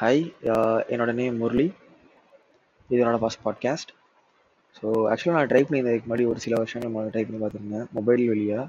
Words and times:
Hi 0.00 0.20
uh, 0.50 0.80
என்னோட 0.92 1.12
name 1.12 1.38
Murali. 1.42 1.64
இது 2.90 2.98
என்னோட 3.00 3.18
ஃபஸ்ட் 3.22 3.40
பாட்காஸ்ட் 3.46 3.90
ஸோ 4.76 4.84
ஆக்சுவலாக 5.10 5.34
நான் 5.36 5.48
ட்ரை 5.52 5.62
பண்ணியிருந்ததுக்கு 5.62 6.06
முன்னாடி 6.06 6.24
ஒரு 6.32 6.40
சில 6.44 6.54
வருஷங்கள் 6.60 6.92
முன்னாடி 6.92 7.10
ட்ரை 7.14 7.22
பண்ணி 7.24 7.40
பார்த்துருந்தேன். 7.40 7.88
மொபைல் 7.96 8.22
வழியாக 8.28 8.66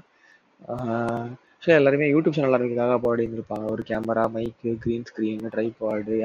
ஆக்சுவலாக 1.52 1.80
எல்லாருமே 1.80 2.08
யூடியூப் 2.12 2.36
சேனல் 2.38 2.56
ஆரம்பிக்கிறதுக்காக 2.56 2.96
பாடிருந்துருப்பாங்க 3.04 3.68
ஒரு 3.74 3.84
camera 3.90 4.24
mic 4.36 4.72
green 4.84 5.06
screen 5.10 5.44
tripod 5.54 6.16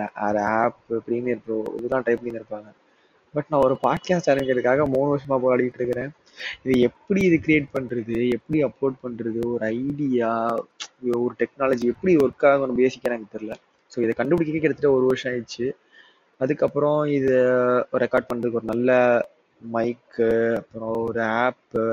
app 0.46 0.98
Premiere 1.10 1.44
Pro 1.46 1.60
இதெல்லாம் 1.76 2.06
ட்ரை 2.08 2.16
பண்ணியிருப்பாங்க 2.22 2.72
பட் 3.34 3.48
நான் 3.50 3.66
ஒரு 3.68 3.78
பாட்காஸ்ட் 3.86 4.32
ஆரம்பிக்கிறதுக்காக 4.34 4.90
மூணு 4.96 5.08
வருஷமாக 5.10 5.40
போராடிட்டு 5.46 5.82
இருக்கிறேன். 5.82 6.12
இது 6.64 6.80
எப்படி 6.90 7.24
இது 7.30 7.40
கிரியேட் 7.46 7.70
பண்ணுறது 7.78 8.18
எப்படி 8.38 8.62
அப்லோட் 8.70 8.98
பண்ணுறது 9.06 9.44
ஒரு 9.54 9.66
ஐடியா 9.80 10.34
ஒரு 11.22 11.36
டெக்னாலஜி 11.44 11.94
எப்படி 11.94 12.16
ஒர்க் 12.26 12.50
ஆகும் 12.50 12.78
பேசிக்காக 12.82 13.14
எனக்கு 13.14 13.36
தெரில 13.38 13.56
ஸோ 13.92 13.98
இதை 14.06 14.14
கண்டுபிடிக்க 14.20 14.60
கிட்டத்தட்ட 14.64 14.92
ஒரு 14.98 15.06
வருஷம் 15.10 15.32
ஆயிடுச்சு. 15.32 15.68
அதுக்கப்புறம் 16.42 17.00
இதை 17.18 17.38
ரெக்கார்ட் 18.04 18.30
பண்ணுறதுக்கு 18.30 18.60
ஒரு 18.62 18.70
நல்ல 18.74 18.92
மைக்கு 19.62 20.30
அப்புறம் 20.60 20.96
ஒரு 21.08 21.22
ஆப்பு 21.44 21.84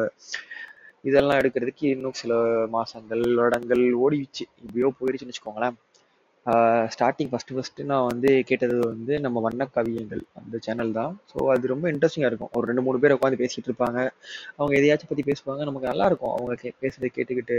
இதெல்லாம் 1.09 1.39
எடுக்கிறதுக்கு 1.41 1.85
இன்னும் 1.95 2.19
சில 2.23 2.33
மாதங்கள் 2.75 3.23
வருடங்கள் 3.39 3.85
ஓடிடுச்சு. 4.05 4.45
இப்படியோ 4.65 4.89
போயிடுச்சுன்னு 4.99 5.33
வச்சுக்கோங்களேன். 5.33 5.77
ஸ்டார்டிங் 6.93 7.31
ஃபஸ்ட்டு 7.33 7.57
ஃபஸ்ட்டு 7.57 7.87
நான் 7.91 8.09
வந்து 8.11 8.31
கேட்டது 8.49 8.77
வந்து 8.93 9.13
நம்ம 9.25 9.41
வண்ண 9.47 9.63
கவியங்கள் 9.77 10.23
அந்த 10.41 10.57
சேனல் 10.67 10.93
தான். 10.99 11.13
ஸோ 11.31 11.37
அது 11.55 11.73
ரொம்ப 11.73 11.87
இன்ட்ரெஸ்டிங்காக 11.93 12.31
இருக்கும். 12.33 12.53
ஒரு 12.59 12.65
ரெண்டு 12.71 12.85
மூணு 12.87 13.01
பேர் 13.03 13.17
உட்காந்து 13.17 13.41
பேசிகிட்டு 13.43 13.71
இருப்பாங்க. 13.71 13.99
அவங்க 14.59 14.73
எதையாச்சும் 14.81 15.11
பற்றி 15.13 15.25
பேசுவாங்க. 15.31 15.63
நமக்கு 15.71 15.91
நல்லா 15.93 16.07
இருக்கும். 16.11 16.35
அவங்க 16.39 16.55
கே 16.63 16.73
பேசுறது 16.85 17.11
கேட்டுக்கிட்டு 17.19 17.59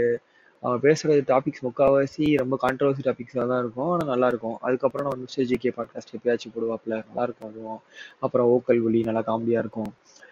அவங்க 0.62 0.80
பேசுகிற 0.80 1.20
டாபிக்ஸ் 1.32 1.64
முக்கால்வாசி 1.64 2.26
ரொம்ப 2.36 2.58
கான்ட்ரவர்சி 2.62 3.02
டாபிக்ஸாக 3.08 3.46
தான் 3.48 3.62
இருக்கும். 3.64 3.90
ஆனால் 3.90 4.10
நல்லாயிருக்கும் 4.12 4.56
அதுக்கப்புறம் 4.60 5.06
நான் 5.08 5.20
மிஸ்டர் 5.20 5.48
ஜிகே 5.50 5.72
பாட்காஸ்ட் 5.78 6.14
எப்பயாச்சும் 6.16 6.54
போடுவாப்பில். 6.54 6.96
நல்லாயிருக்கும் 7.08 7.48
அதுவும். 7.50 7.80
அப்புறம் 8.20 8.48
ஓக்கல் 8.54 8.82
ஒலி 8.84 9.02
நல்லா 9.02 9.22
காமெடியாக 9.26 9.64
இருக்கும். 9.64 9.90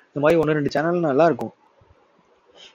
இந்த 0.09 0.21
மாதிரி 0.25 0.41
ஒன்று 0.41 0.53
ரெண்டு 0.53 0.71
சேனல் 0.71 1.07
நல்லாயிருக்கும் 1.11 1.53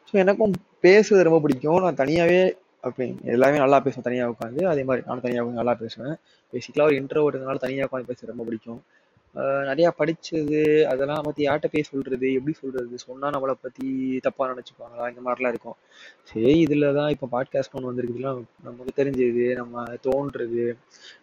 ஸோ 0.09 0.13
எனக்கும் 0.13 0.53
பேசுறது 0.81 1.27
ரொம்ப 1.27 1.39
பிடிக்கும். 1.39 1.79
நான் 1.79 1.95
தனியாகவே 1.95 2.57
அப்படி 2.79 3.05
எல்லாமே 3.23 3.57
நல்லா 3.57 3.79
பேசுவேன். 3.79 4.03
தனியாக 4.03 4.33
உட்காந்து 4.33 4.61
அதே 4.67 4.83
மாதிரி 4.83 5.05
நானும் 5.07 5.21
தனியாக 5.21 5.43
உட்காந்து 5.45 5.61
நல்லா 5.61 5.73
பேசுவேன். 5.73 6.15
பேசிக்கலாக 6.53 6.89
ஒரு 6.89 6.95
இன்ட்ரோவர்டுனால 7.01 7.57
தனியாக 7.65 7.87
உட்காந்து 7.89 8.09
பேசுறது 8.11 8.33
ரொம்ப 8.33 8.43
பிடிக்கும். 8.43 8.83
நிறையா 9.69 9.89
படித்தது 9.97 10.59
அதெல்லாம் 10.91 11.25
பற்றி 11.25 11.41
யார்கிட்ட 11.47 11.67
போய் 11.73 11.87
சொல்கிறது 11.89 12.27
எப்படி 12.33 12.53
சொல்கிறது 12.61 12.97
சொன்னால் 13.05 13.33
நம்மளை 13.35 13.55
பற்றி 13.65 13.87
தப்பாக 14.25 14.47
நினச்சிப்பாங்களா? 14.51 15.05
இந்த 15.11 15.21
மாதிரிலாம் 15.25 15.53
இருக்கும். 15.53 15.77
சரி 16.23 16.53
இதில் 16.59 16.87
தான் 16.93 17.09
இப்போ 17.09 17.27
பாட்காஸ்ட் 17.35 17.75
ஒன்று 17.75 17.89
வந்திருக்குதுலாம் 17.91 18.39
நமக்கு 18.63 18.93
தெரிஞ்சது 19.01 19.45
நம்ம 19.55 19.83
தோன்றுறது 20.07 20.63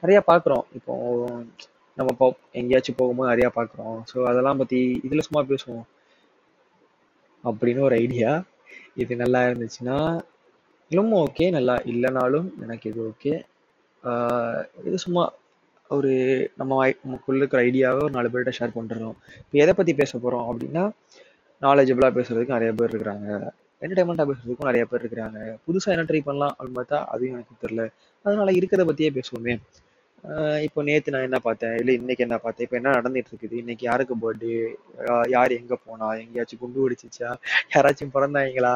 நிறையா 0.03 0.21
பார்க்குறோம் 0.31 0.65
இப்போ 0.73 0.95
நம்ம 1.99 2.11
போ 2.21 2.27
எங்கேயாச்சும் 2.53 2.99
போகும்போது 3.01 3.33
நிறையா 3.33 3.51
பார்க்குறோம் 3.59 3.99
ஸோ 4.13 4.17
அதெல்லாம் 4.31 4.61
பற்றி 4.63 4.79
இதில் 5.07 5.27
சும்மா 5.29 5.43
பேசுவோம். 5.51 5.85
அப்படின்னு 7.45 7.81
ஒரு 7.81 7.97
ஐடியா 7.97 8.31
இது 9.03 9.17
நல்லா 9.17 9.41
இருந்துச்சுன்னா 9.49 9.99
இன்னும் 10.91 11.13
ஓகே 11.25 11.47
நல்லா 11.51 11.75
இல்லைனாலும் 11.93 12.49
எனக்கு 12.63 12.91
இது 12.91 13.01
ஓகே 13.11 13.35
இது 14.85 14.97
சும்மா 14.99 15.23
ஒரு 15.91 16.13
நம்ம 16.57 16.93
நமக்குள்ள 17.05 17.41
இருக்கிற 17.41 17.63
ஐடியாவை 17.63 18.01
ஒரு 18.03 18.11
நாலு 18.11 18.29
பேர்கிட்ட 18.29 18.53
ஷேர் 18.59 18.77
பண்ணுறோம் 18.79 19.17
இப்போ 19.39 19.57
எதை 19.65 19.73
பற்றி 19.75 19.93
பேச 19.95 20.13
போகிறோம் 20.19 20.47
அப்படின்னா 20.51 20.85
நாலேஜபிளாக 21.63 22.13
பேசுகிறதுக்கு 22.17 22.57
நிறைய 22.57 22.71
பேர் 22.73 22.93
இருக்கிறாங்க. 22.93 23.29
என்டர்டைன்மெண்ட்டாக 23.83 24.27
பேசுறதுக்கும் 24.31 24.69
நிறைய 24.71 24.85
பேர் 24.85 25.03
இருக்கிறாங்க. 25.03 25.39
புதுசாக 25.67 25.95
என்ன 25.95 26.05
ட்ரை 26.09 26.21
பண்ணலாம் 26.21 26.55
அப்படின்னு 26.59 26.79
பார்த்தா 26.81 26.99
அதுவும் 27.13 27.35
எனக்கு 27.35 27.67
தெரில 27.67 27.83
அதனால 28.25 28.51
இருக்கிறத 28.53 28.85
பற்றியே 28.85 29.11
பேசுவோமே. 29.11 29.55
இப்போ 30.67 30.81
நேற்று 30.89 31.13
நான் 31.15 31.25
என்ன 31.27 31.39
பார்த்தேன்? 31.47 31.75
இல்லை 31.81 31.93
இன்னைக்கு 32.01 32.23
என்ன 32.27 32.37
பார்த்தேன்? 32.45 32.65
இப்போ 32.67 32.77
என்ன 32.79 32.93
நடந்துட்டு 32.99 33.31
இருக்குது 33.33 33.57
இன்னைக்கு 33.63 33.85
யாருக்கு 33.89 34.15
பர்த்டே 34.23 34.53
யார் 35.35 35.53
எங்கே 35.59 35.77
போனா? 35.87 36.07
எங்கேயாச்சும் 36.23 36.61
குண்டு 36.63 36.85
வெடிச்சிச்சா? 36.85 37.31
யாராச்சும் 37.75 38.13
பிறந்தாங்களா? 38.15 38.73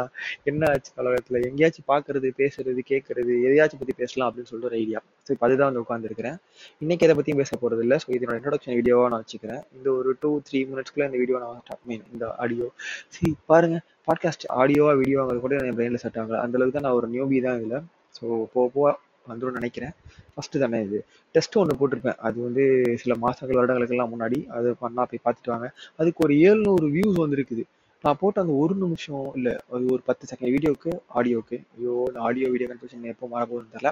என்ன 0.51 0.71
ஆச்சு 0.73 0.91
கலகத்தில் 0.99 1.39
எங்கேயாச்சும் 1.49 1.89
பார்க்கறது 1.93 2.31
பேசுறது 2.41 2.83
கேட்கறது 2.91 3.33
எதையாச்சும் 3.47 3.81
பற்றி 3.83 3.97
பேசலாம் 4.03 4.29
அப்படின்னு 4.29 4.51
சொல்லிட்டு 4.51 4.71
ஒரு 4.73 4.79
ஐடியா 4.83 5.01
ஸோ 5.27 5.33
இப்போ 5.37 5.47
அதுதான் 5.49 5.71
வந்து 5.71 5.85
உட்காந்துருக்கிறேன் 5.85 6.39
இன்னைக்கு 6.85 7.07
எதை 7.09 7.17
பற்றியும் 7.21 7.43
பேச 7.43 7.53
போகிறது 7.63 7.83
இல்லை. 7.87 7.99
ஸோ 8.05 8.11
இதனோட 8.19 8.37
இன்ட்ரடக்ஷன் 8.41 8.79
வீடியோவாக 8.81 9.11
நான் 9.15 9.25
வச்சுக்கிறேன். 9.25 9.63
இந்த 9.79 9.89
ஒரு 9.99 10.13
டூ 10.23 10.31
த்ரீ 10.49 10.61
மினிட்ஸ்க்குள்ள 10.71 11.09
இந்த 11.11 11.19
வீடியோ 11.25 11.39
நான் 11.47 11.61
ஸ்டார்ட் 11.65 11.87
மீன் 11.91 12.07
இந்த 12.15 12.27
ஆடியோ 12.45 12.69
சரி 13.17 13.33
பாருங்க. 13.53 13.79
பாட்காஸ்ட் 14.09 14.47
ஆடியோவா 14.61 14.95
வீடியோவாங்கிறது 15.03 15.45
கூட 15.47 15.57
என் 15.71 15.77
பிரெயினில் 15.81 16.05
செட் 16.07 16.21
ஆகல. 16.23 16.39
அந்த 16.45 16.57
அளவுக்கு 16.59 16.79
தான் 16.79 16.89
நான் 16.89 16.99
ஒரு 17.01 17.09
நியூபி 17.17 17.41
தான் 17.49 17.59
இதில். 17.61 17.85
ஸோ 18.19 18.25
போக 18.55 18.67
போக 18.77 18.97
வந்துடும் 19.31 19.59
நினைக்கிறேன். 19.61 19.95
ஃபஸ்ட்டு 20.35 20.63
தானே 20.63 20.79
இது. 20.87 20.99
டெஸ்ட் 21.35 21.59
ஒன்று 21.63 21.79
போட்டிருப்பேன். 21.81 22.19
அது 22.29 22.39
வந்து 22.47 22.65
சில 23.03 23.15
மாதங்கள் 23.25 23.59
வருடங்களுக்கெல்லாம் 23.61 24.13
முன்னாடி 24.15 24.39
அது 24.59 24.71
பண்ணால் 24.85 25.11
போய் 25.11 25.25
பார்த்துட்டு 25.27 25.53
வாங்க. 25.55 25.69
அதுக்கு 26.01 26.25
ஒரு 26.27 26.37
ஏழ்நூறு 26.47 26.89
வியூஸ் 26.97 27.19
வந்துருக்குது. 27.25 27.65
நான் 28.05 28.19
போட்ட 28.23 28.43
அந்த 28.45 28.55
ஒரு 28.63 28.75
நிமிஷம் 28.83 29.29
இல்லை 29.39 29.53
அது 29.75 29.85
ஒரு 29.95 30.03
பத்து 30.09 30.25
செகண்ட் 30.31 30.53
வீடியோக்கு 30.55 30.91
ஆடியோவுக்கு 31.19 31.57
ஐயோ 31.77 31.95
இந்த 32.11 32.19
ஆடியோ 32.27 32.49
வீடியோ 32.53 32.69
கன்ஃபியூஷன் 32.73 33.09
எப்போ 33.13 33.29
மாறப்போகுதுன்னு 33.33 33.75
தெரில 33.77 33.91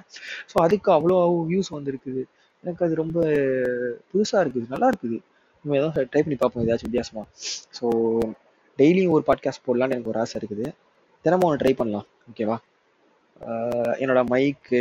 ஸோ 0.51 0.57
அதுக்கு 0.65 0.91
அவ்வளோ 0.97 1.17
வியூஸ் 1.51 1.71
வந்துருக்குது. 1.77 2.23
எனக்கு 2.65 2.85
அது 2.87 2.95
ரொம்ப 3.03 3.19
புதுசாக 4.11 4.43
இருக்குது. 4.45 4.67
நல்லா 4.75 4.89
இருக்குது. 4.93 5.19
நம்ம 5.61 5.77
ஏதாவது 5.81 6.09
ட்ரை 6.13 6.23
பண்ணி 6.25 6.39
பார்ப்போம். 6.43 6.65
ஏதாச்சும் 6.67 6.91
வித்தியாசமாக 6.91 7.27
ஸோ 7.79 7.87
டெய்லியும் 8.79 9.15
ஒரு 9.17 9.25
பாட்காஸ்ட் 9.29 9.67
போடலான்னு 9.67 9.95
எனக்கு 9.97 10.13
ஒரு 10.13 10.21
ஆசை 10.23 10.37
இருக்குது. 10.41 10.67
தினமும் 11.25 11.47
ஒன்று 11.49 11.63
ட்ரை 11.63 11.75
பண்ணலாம். 11.81 12.07
ஓகேவா 12.31 12.57
என்னோட 14.03 14.21
மைக்கு 14.33 14.81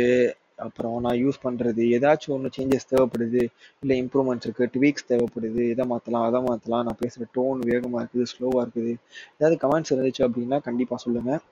அப்புறம் 0.64 0.94
நான் 1.04 1.18
யூஸ் 1.22 1.38
பண்ணுறது 1.44 1.82
ஏதாச்சும் 1.96 2.34
ஒன்று 2.36 2.50
சேஞ்சஸ் 2.56 2.88
தேவைப்படுது 2.92 3.42
இல்லை 3.82 3.96
இம்ப்ரூவ்மெண்ட்ஸ் 4.02 4.46
இருக்குது 4.46 4.70
ட்வீக்ஸ் 4.74 5.08
தேவைப்படுது 5.10 5.62
இதை 5.72 5.84
மாற்றலாம் 5.92 6.24
அதை 6.28 6.40
மாற்றலாம் 6.46 6.84
நான் 6.88 6.98
பேசுகிற 7.02 7.26
டோன் 7.36 7.60
வேகமாக 7.70 8.02
இருக்குது 8.02 8.30
ஸ்லோவாக 8.32 8.62
இருக்குது. 8.64 8.92
ஏதாவது 9.36 9.56
கமெண்ட்ஸ் 9.64 9.92
இருந்துச்சு 9.94 10.24
அப்படின்னா 10.26 10.58
கண்டிப்பாக 10.68 11.00
சொல்லுங்கள் 11.04 11.42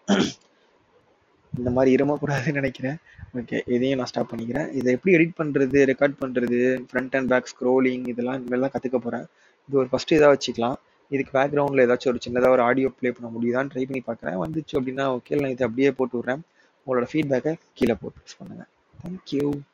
இந்த 1.53 1.71
மாதிரி 1.75 1.91
இருமக்கூடாதுன்னு 1.97 2.61
நினைக்கிறேன். 2.61 2.97
ஓகே 3.41 3.59
இதையும் 3.75 3.99
நான் 4.01 4.11
ஸ்டாப் 4.13 4.31
பண்ணிக்கிறேன். 4.33 4.69
இதை 4.79 4.89
எப்படி 4.97 5.13
எடிட் 5.19 5.37
பண்ணுறது 5.41 5.79
ரெக்கார்ட் 5.91 6.17
பண்ணுறது 6.23 6.59
ஃப்ரண்ட் 6.89 7.15
அண்ட் 7.19 7.31
பேக் 7.33 7.51
ஸ்க்ரோலிங் 7.53 8.07
இதெல்லாம் 8.13 8.39
இனிமேல் 8.41 8.73
கற்றுக்க 8.75 8.99
போகிறேன் 9.07 9.27
இது 9.69 9.79
ஒரு 9.83 9.91
ஃபஸ்ட்டு 9.93 10.17
இதாக 10.19 10.33
வச்சுக்கலாம். 10.35 10.77
இதுக்கு 11.15 11.33
பேக்ரவுண்டில் 11.39 11.85
ஏதாச்சும் 11.87 12.13
ஒரு 12.13 12.21
சின்னதாக 12.27 12.57
ஒரு 12.57 12.65
ஆடியோ 12.69 12.91
ப்ளே 12.99 13.11
பண்ண 13.17 13.31
முடியுதான்னு 13.37 13.73
ட்ரை 13.75 13.85
பண்ணி 13.89 14.03
பார்க்குறேன் 14.11 14.39
வந்துச்சு 14.45 14.77
அப்படின்னா 14.81 15.07
ஓகே 15.17 15.41
நான் 15.43 15.55
இதை 15.57 15.67
அப்படியே 15.69 15.91
போட்டு 15.99 16.19
விட்றேன். 16.19 16.43
உங்களோட 16.87 17.09
ஃபீட்பேக்கை 17.13 17.55
கீழே 17.79 17.97
போட்டு 18.03 18.19
ப்ரெஸ் 18.23 18.39
பண்ணுங்கள் 18.41 18.71
Thank 19.05 19.33
you. 19.33 19.65